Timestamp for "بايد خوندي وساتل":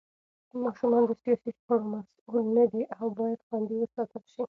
3.17-4.23